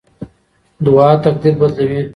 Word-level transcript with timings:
دعا 0.85 1.09
تقدیر 1.23 1.55
بدلوي. 1.59 2.01